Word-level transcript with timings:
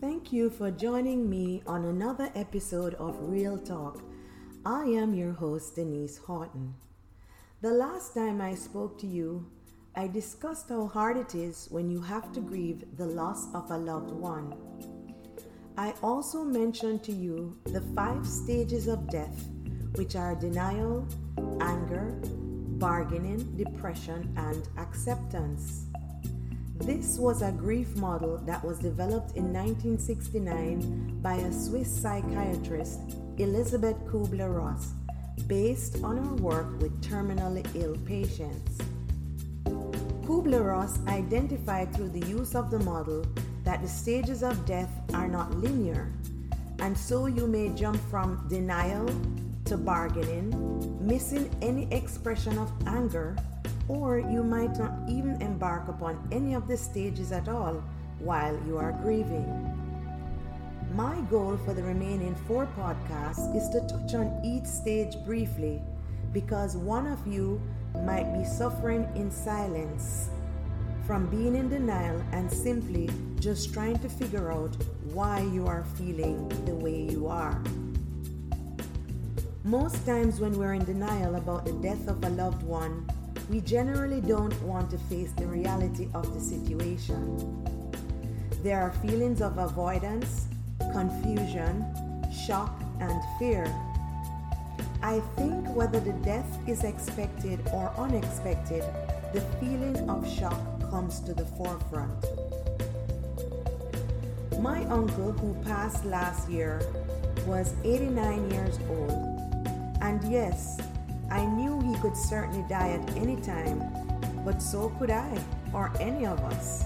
Thank 0.00 0.30
you 0.30 0.50
for 0.50 0.70
joining 0.70 1.30
me 1.30 1.62
on 1.66 1.86
another 1.86 2.30
episode 2.34 2.92
of 2.96 3.16
Real 3.18 3.56
Talk. 3.56 4.02
I 4.66 4.84
am 4.84 5.14
your 5.14 5.32
host, 5.32 5.76
Denise 5.76 6.18
Horton. 6.18 6.74
The 7.62 7.70
last 7.70 8.12
time 8.12 8.42
I 8.42 8.56
spoke 8.56 8.98
to 8.98 9.06
you, 9.06 9.46
I 9.94 10.06
discussed 10.08 10.68
how 10.68 10.86
hard 10.86 11.16
it 11.16 11.34
is 11.34 11.68
when 11.70 11.88
you 11.88 12.02
have 12.02 12.30
to 12.32 12.40
grieve 12.40 12.84
the 12.98 13.06
loss 13.06 13.48
of 13.54 13.70
a 13.70 13.78
loved 13.78 14.10
one. 14.10 14.54
I 15.78 15.94
also 16.02 16.44
mentioned 16.44 17.02
to 17.04 17.12
you 17.12 17.56
the 17.64 17.80
five 17.94 18.26
stages 18.26 18.88
of 18.88 19.08
death, 19.08 19.48
which 19.94 20.14
are 20.14 20.34
denial, 20.34 21.08
anger, 21.62 22.20
bargaining, 22.76 23.56
depression, 23.56 24.30
and 24.36 24.68
acceptance. 24.76 25.86
This 26.80 27.18
was 27.18 27.42
a 27.42 27.50
grief 27.50 27.96
model 27.96 28.36
that 28.46 28.64
was 28.64 28.78
developed 28.78 29.36
in 29.36 29.52
1969 29.52 31.20
by 31.20 31.34
a 31.34 31.52
Swiss 31.52 31.90
psychiatrist, 31.90 33.00
Elisabeth 33.38 33.96
Kubler 34.06 34.54
Ross, 34.54 34.92
based 35.46 36.04
on 36.04 36.18
her 36.18 36.34
work 36.34 36.80
with 36.80 37.02
terminally 37.02 37.66
ill 37.74 37.96
patients. 38.04 38.78
Kubler 40.22 40.66
Ross 40.66 40.98
identified 41.08 41.92
through 41.94 42.10
the 42.10 42.26
use 42.26 42.54
of 42.54 42.70
the 42.70 42.78
model 42.80 43.24
that 43.64 43.82
the 43.82 43.88
stages 43.88 44.42
of 44.42 44.64
death 44.66 44.90
are 45.14 45.28
not 45.28 45.56
linear, 45.56 46.12
and 46.78 46.96
so 46.96 47.26
you 47.26 47.46
may 47.46 47.68
jump 47.70 48.00
from 48.10 48.46
denial 48.48 49.08
to 49.64 49.76
bargaining, 49.76 50.50
missing 51.04 51.50
any 51.62 51.92
expression 51.92 52.58
of 52.58 52.70
anger 52.86 53.34
or 53.88 54.18
you 54.18 54.42
might 54.42 54.76
not 54.78 54.92
even 55.08 55.40
embark 55.40 55.88
upon 55.88 56.28
any 56.32 56.54
of 56.54 56.66
the 56.66 56.76
stages 56.76 57.32
at 57.32 57.48
all 57.48 57.82
while 58.18 58.58
you 58.66 58.76
are 58.78 58.92
grieving. 58.92 59.46
My 60.94 61.20
goal 61.30 61.58
for 61.64 61.74
the 61.74 61.82
remaining 61.82 62.34
four 62.46 62.66
podcasts 62.78 63.54
is 63.54 63.68
to 63.70 63.80
touch 63.88 64.14
on 64.14 64.40
each 64.44 64.64
stage 64.64 65.16
briefly 65.24 65.82
because 66.32 66.76
one 66.76 67.06
of 67.06 67.26
you 67.26 67.60
might 68.04 68.32
be 68.36 68.44
suffering 68.44 69.08
in 69.14 69.30
silence 69.30 70.30
from 71.06 71.26
being 71.26 71.54
in 71.54 71.68
denial 71.68 72.20
and 72.32 72.50
simply 72.50 73.08
just 73.38 73.72
trying 73.72 73.98
to 74.00 74.08
figure 74.08 74.50
out 74.50 74.76
why 75.12 75.40
you 75.52 75.66
are 75.66 75.84
feeling 75.96 76.48
the 76.64 76.74
way 76.74 77.02
you 77.02 77.28
are. 77.28 77.62
Most 79.62 80.04
times, 80.06 80.40
when 80.40 80.56
we're 80.58 80.74
in 80.74 80.84
denial 80.84 81.36
about 81.36 81.64
the 81.64 81.72
death 81.74 82.06
of 82.08 82.22
a 82.24 82.28
loved 82.30 82.62
one, 82.62 83.08
we 83.48 83.60
generally 83.60 84.20
don't 84.20 84.60
want 84.62 84.90
to 84.90 84.98
face 84.98 85.30
the 85.32 85.46
reality 85.46 86.08
of 86.14 86.34
the 86.34 86.40
situation. 86.40 87.64
There 88.62 88.80
are 88.80 88.92
feelings 88.92 89.40
of 89.40 89.58
avoidance, 89.58 90.46
confusion, 90.92 91.84
shock, 92.46 92.82
and 93.00 93.22
fear. 93.38 93.64
I 95.02 95.20
think 95.36 95.68
whether 95.76 96.00
the 96.00 96.14
death 96.24 96.58
is 96.66 96.82
expected 96.82 97.60
or 97.72 97.92
unexpected, 97.96 98.82
the 99.32 99.40
feeling 99.60 100.10
of 100.10 100.28
shock 100.28 100.60
comes 100.90 101.20
to 101.20 101.34
the 101.34 101.44
forefront. 101.44 102.24
My 104.60 104.84
uncle, 104.86 105.32
who 105.32 105.54
passed 105.62 106.04
last 106.04 106.48
year, 106.50 106.80
was 107.46 107.74
89 107.84 108.50
years 108.50 108.78
old. 108.88 109.12
And 110.00 110.24
yes, 110.24 110.80
I 111.36 111.44
knew 111.44 111.78
he 111.82 111.94
could 112.00 112.16
certainly 112.16 112.64
die 112.66 112.92
at 112.92 113.14
any 113.14 113.36
time, 113.36 113.84
but 114.42 114.62
so 114.62 114.88
could 114.98 115.10
I, 115.10 115.38
or 115.74 115.92
any 116.00 116.24
of 116.24 116.40
us. 116.40 116.82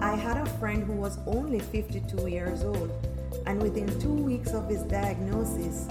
I 0.00 0.14
had 0.14 0.36
a 0.36 0.46
friend 0.60 0.84
who 0.84 0.92
was 0.92 1.18
only 1.26 1.58
52 1.58 2.28
years 2.28 2.62
old, 2.62 2.92
and 3.44 3.60
within 3.60 3.88
two 3.98 4.14
weeks 4.14 4.52
of 4.52 4.68
his 4.68 4.84
diagnosis, 4.84 5.88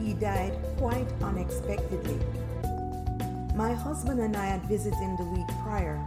he 0.00 0.14
died 0.14 0.56
quite 0.76 1.08
unexpectedly. 1.20 2.20
My 3.56 3.74
husband 3.74 4.20
and 4.20 4.36
I 4.36 4.46
had 4.46 4.62
visited 4.66 4.96
him 5.00 5.16
the 5.16 5.24
week 5.24 5.48
prior. 5.64 6.00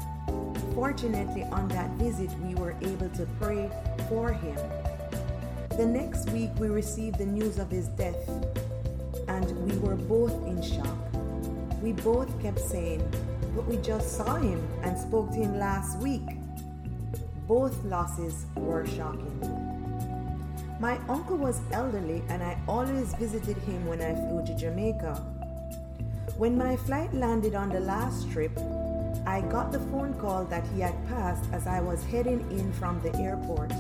Fortunately, 0.73 1.43
on 1.51 1.67
that 1.67 1.89
visit, 1.99 2.29
we 2.39 2.55
were 2.55 2.77
able 2.81 3.09
to 3.09 3.25
pray 3.41 3.69
for 4.07 4.31
him. 4.31 4.55
The 5.75 5.85
next 5.85 6.29
week, 6.29 6.51
we 6.57 6.69
received 6.69 7.17
the 7.17 7.25
news 7.25 7.59
of 7.59 7.69
his 7.69 7.89
death, 7.89 8.29
and 9.27 9.45
we 9.65 9.77
were 9.77 9.95
both 9.95 10.33
in 10.45 10.61
shock. 10.61 10.97
We 11.81 11.93
both 11.93 12.29
kept 12.41 12.59
saying, 12.59 13.01
But 13.55 13.65
we 13.65 13.77
just 13.77 14.17
saw 14.17 14.35
him 14.35 14.67
and 14.83 14.97
spoke 14.97 15.29
to 15.31 15.37
him 15.37 15.59
last 15.59 15.99
week. 15.99 16.27
Both 17.47 17.83
losses 17.85 18.45
were 18.55 18.85
shocking. 18.85 19.39
My 20.79 20.99
uncle 21.07 21.37
was 21.37 21.61
elderly, 21.71 22.23
and 22.29 22.43
I 22.43 22.57
always 22.67 23.13
visited 23.15 23.57
him 23.57 23.85
when 23.85 24.01
I 24.01 24.13
flew 24.13 24.45
to 24.45 24.55
Jamaica. 24.55 25.15
When 26.37 26.57
my 26.57 26.75
flight 26.75 27.13
landed 27.13 27.55
on 27.55 27.69
the 27.69 27.79
last 27.79 28.29
trip, 28.31 28.51
I 29.25 29.41
got 29.41 29.71
the 29.71 29.79
phone 29.79 30.13
call 30.15 30.43
that 30.45 30.65
he 30.73 30.81
had 30.81 30.95
passed 31.07 31.45
as 31.53 31.65
I 31.65 31.79
was 31.79 32.03
heading 32.05 32.41
in 32.51 32.73
from 32.73 33.01
the 33.01 33.15
airport. 33.17 33.71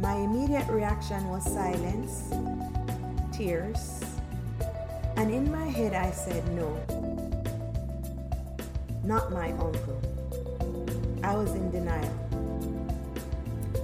My 0.00 0.14
immediate 0.14 0.66
reaction 0.68 1.28
was 1.28 1.44
silence 1.44 2.30
tears, 3.36 4.00
and 5.16 5.30
in 5.30 5.50
my 5.50 5.66
head 5.66 5.92
I 5.92 6.10
said, 6.10 6.42
No, 6.54 6.72
not 9.04 9.30
my 9.30 9.50
uncle. 9.52 10.00
I 11.22 11.34
was 11.34 11.54
in 11.54 11.70
denial. 11.70 12.14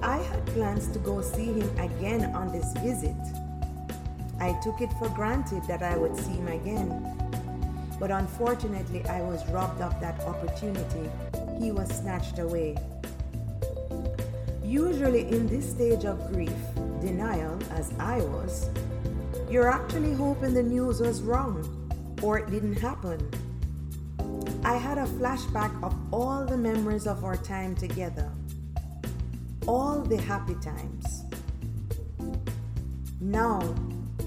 I 0.03 0.17
had 0.17 0.47
plans 0.47 0.89
to 0.89 0.99
go 0.99 1.21
see 1.21 1.53
him 1.53 1.79
again 1.79 2.35
on 2.35 2.51
this 2.51 2.73
visit. 2.79 3.17
I 4.41 4.59
took 4.63 4.81
it 4.81 4.91
for 4.99 5.09
granted 5.11 5.63
that 5.69 5.83
I 5.83 5.97
would 5.97 6.17
see 6.17 6.33
him 6.33 6.49
again. 6.49 6.89
But 8.01 8.11
unfortunately, 8.11 9.05
I 9.07 9.21
was 9.21 9.47
robbed 9.49 9.81
of 9.83 10.01
that 10.01 10.21
opportunity. 10.23 11.11
He 11.59 11.71
was 11.71 11.89
snatched 11.89 12.39
away. 12.39 12.77
Usually, 14.65 15.29
in 15.29 15.47
this 15.47 15.71
stage 15.71 16.05
of 16.05 16.33
grief, 16.33 16.57
denial, 17.01 17.59
as 17.71 17.93
I 17.99 18.19
was, 18.23 18.71
you're 19.53 19.69
actually 19.69 20.15
hoping 20.15 20.55
the 20.55 20.63
news 20.63 20.99
was 20.99 21.21
wrong 21.21 21.61
or 22.23 22.39
it 22.39 22.51
didn't 22.51 22.77
happen. 22.77 23.21
I 24.65 24.77
had 24.77 24.97
a 24.97 25.05
flashback 25.05 25.71
of 25.83 25.95
all 26.11 26.47
the 26.47 26.57
memories 26.57 27.07
of 27.07 27.23
our 27.23 27.37
time 27.37 27.75
together, 27.75 28.33
all 29.67 30.01
the 30.01 30.17
happy 30.17 30.55
times. 30.55 31.25
Now, 33.21 33.75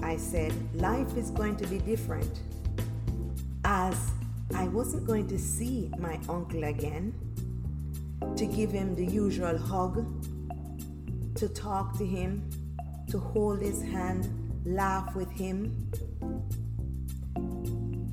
I 0.00 0.16
said, 0.16 0.52
life 0.76 1.16
is 1.16 1.30
going 1.30 1.56
to 1.56 1.66
be 1.66 1.78
different 1.78 2.38
as 3.64 4.12
I 4.54 4.68
wasn't 4.68 5.08
going 5.08 5.26
to 5.26 5.40
see 5.40 5.90
my 5.98 6.20
uncle 6.28 6.62
again, 6.62 7.12
to 8.36 8.46
give 8.46 8.70
him 8.70 8.94
the 8.94 9.04
usual 9.04 9.58
hug, 9.58 10.06
to 11.34 11.48
talk 11.48 11.98
to 11.98 12.06
him, 12.06 12.48
to 13.10 13.18
hold 13.18 13.60
his 13.60 13.82
hand 13.82 14.45
laugh 14.66 15.14
with 15.14 15.30
him. 15.30 15.90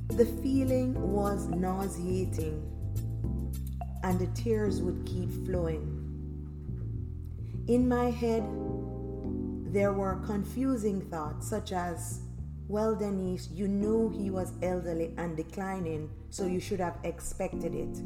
The 0.08 0.26
feeling 0.42 0.94
was 0.94 1.48
nauseating, 1.48 2.62
and 4.04 4.18
the 4.18 4.28
tears 4.40 4.80
would 4.80 5.04
keep 5.04 5.30
flowing. 5.44 5.90
In 7.66 7.88
my 7.88 8.10
head, 8.10 8.44
there 9.72 9.92
were 9.92 10.22
confusing 10.24 11.00
thoughts 11.00 11.48
such 11.48 11.72
as, 11.72 12.20
Well, 12.68 12.94
Denise, 12.94 13.48
you 13.50 13.66
knew 13.66 14.10
he 14.10 14.30
was 14.30 14.52
elderly 14.62 15.12
and 15.18 15.36
declining, 15.36 16.08
so 16.30 16.46
you 16.46 16.60
should 16.60 16.78
have 16.78 16.98
expected 17.02 17.74
it. 17.74 17.98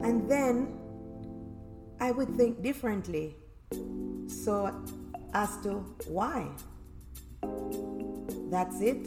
And 0.00 0.28
then 0.28 0.76
I 2.00 2.10
would 2.10 2.34
think 2.36 2.62
differently. 2.62 3.36
So, 4.26 4.74
as 5.32 5.56
to 5.58 5.84
why? 6.08 6.48
That's 8.50 8.80
it? 8.80 9.06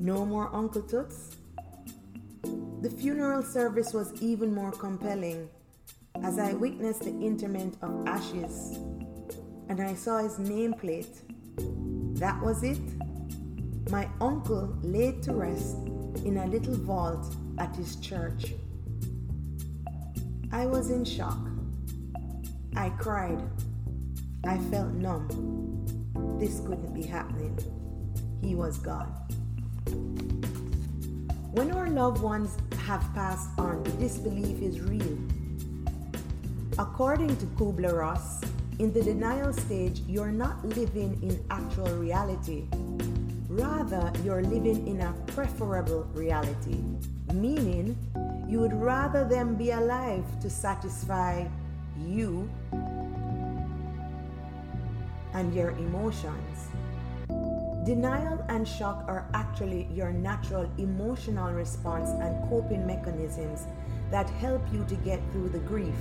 No 0.00 0.24
more 0.24 0.48
Uncle 0.54 0.80
Toots? 0.80 1.36
The 2.80 2.88
funeral 2.88 3.42
service 3.42 3.92
was 3.92 4.14
even 4.22 4.54
more 4.54 4.72
compelling 4.72 5.50
as 6.22 6.38
I 6.38 6.54
witnessed 6.54 7.02
the 7.02 7.10
interment 7.10 7.76
of 7.82 8.08
ashes 8.08 8.78
and 9.68 9.82
I 9.82 9.92
saw 9.94 10.22
his 10.22 10.38
nameplate. 10.38 11.20
That 12.18 12.40
was 12.40 12.62
it. 12.62 12.80
My 13.90 14.08
uncle 14.22 14.74
laid 14.82 15.22
to 15.24 15.34
rest 15.34 15.76
in 16.24 16.38
a 16.38 16.46
little 16.46 16.76
vault 16.76 17.34
at 17.58 17.76
his 17.76 17.96
church. 17.96 18.54
I 20.50 20.64
was 20.64 20.90
in 20.90 21.04
shock. 21.04 21.38
I 22.74 22.88
cried. 22.90 23.42
I 24.46 24.56
felt 24.70 24.92
numb. 24.92 26.38
This 26.40 26.60
couldn't 26.60 26.94
be 26.94 27.02
happening. 27.02 27.58
He 28.40 28.54
was 28.54 28.78
gone. 28.78 29.12
When 31.52 31.72
our 31.72 31.88
loved 31.88 32.22
ones 32.22 32.56
have 32.86 33.02
passed 33.14 33.50
on, 33.58 33.82
the 33.82 33.90
disbelief 33.92 34.62
is 34.62 34.80
real. 34.80 35.18
According 36.78 37.36
to 37.38 37.46
Kubler 37.56 37.98
Ross, 37.98 38.40
in 38.78 38.92
the 38.92 39.02
denial 39.02 39.52
stage, 39.52 40.02
you're 40.06 40.30
not 40.30 40.64
living 40.64 41.18
in 41.20 41.44
actual 41.50 41.88
reality. 41.96 42.68
Rather, 43.48 44.12
you're 44.22 44.42
living 44.42 44.86
in 44.86 45.00
a 45.00 45.12
preferable 45.26 46.04
reality, 46.14 46.78
meaning 47.34 47.96
you 48.48 48.60
would 48.60 48.72
rather 48.72 49.24
them 49.24 49.56
be 49.56 49.72
alive 49.72 50.24
to 50.40 50.48
satisfy 50.48 51.44
you 52.06 52.48
and 55.34 55.52
your 55.52 55.70
emotions. 55.70 56.68
Denial 57.88 58.44
and 58.50 58.68
shock 58.68 59.02
are 59.08 59.26
actually 59.32 59.88
your 59.94 60.12
natural 60.12 60.68
emotional 60.76 61.50
response 61.54 62.10
and 62.20 62.36
coping 62.50 62.86
mechanisms 62.86 63.64
that 64.10 64.28
help 64.28 64.60
you 64.70 64.84
to 64.90 64.94
get 64.96 65.18
through 65.32 65.48
the 65.48 65.60
grief. 65.60 65.96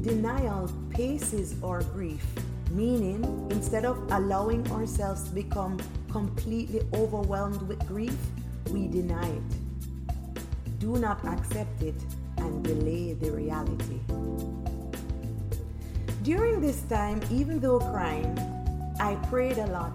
Denial 0.00 0.72
paces 0.88 1.54
our 1.62 1.82
grief, 1.82 2.24
meaning 2.70 3.20
instead 3.50 3.84
of 3.84 3.98
allowing 4.10 4.66
ourselves 4.72 5.24
to 5.24 5.34
become 5.34 5.78
completely 6.10 6.80
overwhelmed 6.94 7.60
with 7.68 7.86
grief, 7.86 8.16
we 8.70 8.88
deny 8.88 9.28
it. 9.28 10.78
Do 10.78 10.96
not 10.96 11.22
accept 11.26 11.82
it 11.82 12.00
and 12.38 12.64
delay 12.64 13.12
the 13.12 13.32
reality. 13.32 14.00
During 16.22 16.62
this 16.62 16.80
time, 16.88 17.20
even 17.30 17.60
though 17.60 17.80
crying, 17.80 18.32
I 18.98 19.16
prayed 19.28 19.58
a 19.58 19.66
lot 19.66 19.92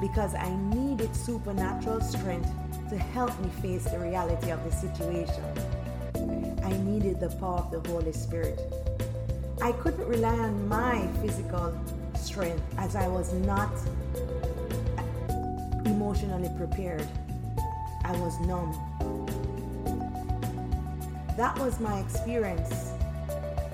because 0.00 0.34
I 0.34 0.54
needed 0.56 1.14
supernatural 1.14 2.00
strength 2.00 2.50
to 2.90 2.98
help 2.98 3.38
me 3.40 3.48
face 3.62 3.84
the 3.84 3.98
reality 3.98 4.50
of 4.50 4.62
the 4.64 4.70
situation. 4.70 5.44
I 6.62 6.72
needed 6.78 7.20
the 7.20 7.30
power 7.36 7.58
of 7.58 7.70
the 7.70 7.90
Holy 7.90 8.12
Spirit. 8.12 8.60
I 9.62 9.72
couldn't 9.72 10.06
rely 10.06 10.36
on 10.38 10.68
my 10.68 11.06
physical 11.22 11.74
strength 12.14 12.62
as 12.78 12.94
I 12.96 13.08
was 13.08 13.32
not 13.32 13.72
emotionally 15.84 16.50
prepared. 16.56 17.06
I 18.04 18.12
was 18.12 18.38
numb. 18.40 18.72
That 21.36 21.58
was 21.58 21.80
my 21.80 21.98
experience. 22.00 22.92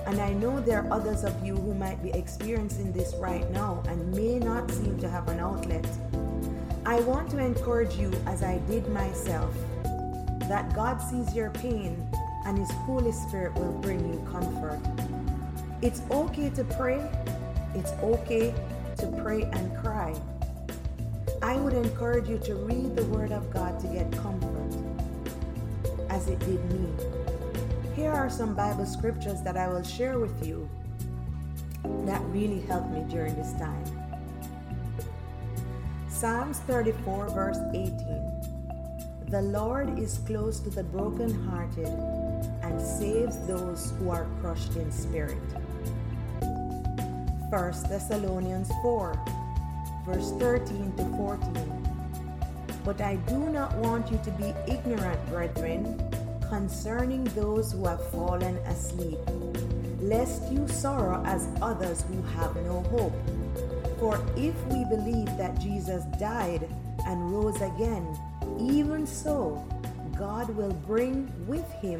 And 0.05 0.19
I 0.19 0.33
know 0.33 0.59
there 0.59 0.83
are 0.83 0.93
others 0.93 1.23
of 1.23 1.45
you 1.45 1.55
who 1.55 1.73
might 1.73 2.01
be 2.03 2.11
experiencing 2.11 2.91
this 2.91 3.13
right 3.15 3.49
now 3.51 3.81
and 3.87 4.13
may 4.13 4.37
not 4.37 4.69
seem 4.69 4.99
to 4.99 5.09
have 5.09 5.29
an 5.29 5.39
outlet. 5.39 5.87
I 6.85 6.99
want 7.01 7.29
to 7.31 7.37
encourage 7.39 7.95
you, 7.95 8.11
as 8.25 8.43
I 8.43 8.57
did 8.67 8.89
myself, 8.89 9.55
that 10.49 10.73
God 10.75 10.97
sees 11.01 11.33
your 11.33 11.49
pain 11.51 12.05
and 12.45 12.57
His 12.57 12.69
Holy 12.71 13.13
Spirit 13.13 13.55
will 13.55 13.71
bring 13.79 13.99
you 14.11 14.19
comfort. 14.29 14.81
It's 15.81 16.01
okay 16.11 16.49
to 16.49 16.63
pray, 16.65 17.01
it's 17.73 17.91
okay 18.03 18.53
to 18.97 19.07
pray 19.23 19.43
and 19.43 19.77
cry. 19.77 20.13
I 21.41 21.55
would 21.55 21.73
encourage 21.73 22.27
you 22.27 22.37
to 22.39 22.55
read 22.55 22.95
the 22.95 23.05
Word 23.05 23.31
of 23.31 23.49
God 23.51 23.79
to 23.79 23.87
get 23.87 24.11
comfort, 24.11 24.75
as 26.09 26.27
it 26.27 26.39
did 26.39 26.63
me. 26.71 27.22
Here 27.95 28.11
are 28.11 28.27
some 28.27 28.55
Bible 28.55 28.87
scriptures 28.87 29.43
that 29.43 29.55
I 29.55 29.67
will 29.67 29.83
share 29.83 30.17
with 30.17 30.43
you 30.43 30.67
that 32.05 32.21
really 32.29 32.61
helped 32.61 32.89
me 32.89 33.05
during 33.07 33.35
this 33.35 33.53
time. 33.53 33.85
Psalms 36.09 36.57
34, 36.61 37.29
verse 37.29 37.59
18. 37.69 37.93
The 39.27 39.43
Lord 39.43 39.99
is 39.99 40.17
close 40.25 40.59
to 40.61 40.71
the 40.71 40.83
brokenhearted 40.83 41.87
and 42.63 42.81
saves 42.81 43.37
those 43.45 43.93
who 43.99 44.09
are 44.09 44.25
crushed 44.41 44.75
in 44.75 44.91
spirit. 44.91 45.37
1 46.39 47.71
Thessalonians 47.89 48.71
4, 48.81 49.13
verse 50.07 50.31
13 50.39 50.93
to 50.97 51.05
14. 51.17 51.87
But 52.83 53.01
I 53.01 53.17
do 53.27 53.37
not 53.49 53.75
want 53.75 54.11
you 54.11 54.19
to 54.23 54.31
be 54.31 54.51
ignorant, 54.67 55.23
brethren, 55.29 56.12
concerning 56.53 57.23
those 57.33 57.71
who 57.71 57.83
have 57.87 58.11
fallen 58.11 58.55
asleep, 58.67 59.17
lest 59.99 60.51
you 60.51 60.67
sorrow 60.67 61.23
as 61.25 61.47
others 61.63 62.03
who 62.03 62.21
have 62.37 62.55
no 62.57 62.83
hope. 62.91 63.15
For 63.99 64.23
if 64.37 64.55
we 64.67 64.85
believe 64.85 65.35
that 65.39 65.59
Jesus 65.59 66.03
died 66.19 66.69
and 67.07 67.33
rose 67.33 67.59
again, 67.59 68.05
even 68.59 69.07
so, 69.07 69.67
God 70.15 70.47
will 70.55 70.73
bring 70.85 71.31
with 71.47 71.67
him 71.81 71.99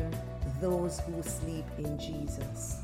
those 0.61 0.99
who 0.99 1.23
sleep 1.23 1.65
in 1.79 1.97
Jesus. 1.97 2.77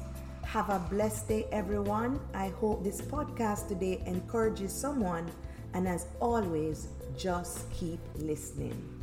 Have 0.45 0.72
a 0.72 0.80
blessed 0.80 1.27
day, 1.27 1.45
everyone. 1.51 2.19
I 2.33 2.48
hope 2.48 2.83
this 2.83 3.00
podcast 3.00 3.68
today 3.68 4.01
encourages 4.07 4.74
someone. 4.74 5.30
And 5.75 5.88
as 5.88 6.07
always, 6.19 6.88
just 7.15 7.69
keep 7.72 8.00
listening. 8.15 8.99